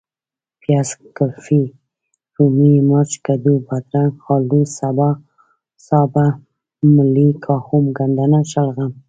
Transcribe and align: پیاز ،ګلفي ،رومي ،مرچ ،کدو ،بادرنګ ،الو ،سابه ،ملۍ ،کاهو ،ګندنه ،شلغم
پیاز 0.61 0.89
،ګلفي 1.17 1.61
،رومي 2.35 2.73
،مرچ 2.89 3.11
،کدو 3.25 3.53
،بادرنګ 3.67 4.13
،الو 4.33 4.61
،سابه 5.89 6.27
،ملۍ 6.95 7.29
،کاهو 7.43 7.77
،ګندنه 7.97 8.39
،شلغم 8.51 8.91